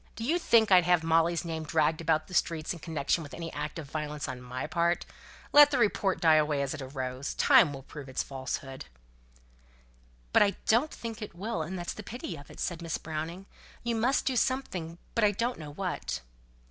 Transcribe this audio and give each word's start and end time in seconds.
Do 0.15 0.23
you 0.23 0.39
think 0.39 0.71
I'd 0.71 0.85
have 0.85 1.03
Molly's 1.03 1.45
name 1.45 1.63
dragged 1.63 2.01
about 2.01 2.25
the 2.25 2.33
streets 2.33 2.73
in 2.73 2.79
connection 2.79 3.21
with 3.21 3.35
any 3.35 3.53
act 3.53 3.77
of 3.77 3.87
violence 3.91 4.27
on 4.27 4.41
my 4.41 4.65
part? 4.65 5.05
Let 5.53 5.69
the 5.69 5.77
report 5.77 6.19
die 6.19 6.37
away 6.37 6.63
as 6.63 6.73
it 6.73 6.81
arose. 6.81 7.35
Time 7.35 7.71
will 7.71 7.83
prove 7.83 8.09
its 8.09 8.23
falsehood." 8.23 8.85
"But 10.33 10.41
I 10.41 10.55
don't 10.65 10.89
think 10.89 11.21
it 11.21 11.35
will, 11.35 11.61
and 11.61 11.77
that's 11.77 11.93
the 11.93 12.01
pity 12.01 12.35
of 12.35 12.49
it," 12.49 12.59
said 12.59 12.81
Miss 12.81 12.97
Browning. 12.97 13.45
"You 13.83 13.93
must 13.95 14.25
do 14.25 14.35
something, 14.35 14.97
but 15.13 15.23
I 15.23 15.29
don't 15.33 15.59
know 15.59 15.71
what." 15.73 16.21